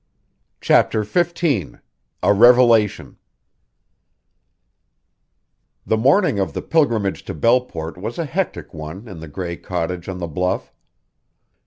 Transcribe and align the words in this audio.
CHAPTER 0.61 1.03
XV 1.03 1.75
A 2.23 2.33
REVELATION 2.33 3.17
The 5.85 5.95
morning 5.95 6.39
of 6.39 6.53
the 6.53 6.63
pilgrimage 6.63 7.23
to 7.25 7.35
Belleport 7.35 7.99
was 7.99 8.17
a 8.17 8.25
hectic 8.25 8.73
one 8.73 9.07
in 9.07 9.19
the 9.19 9.27
gray 9.27 9.57
cottage 9.57 10.09
on 10.09 10.17
the 10.17 10.27
bluff. 10.27 10.73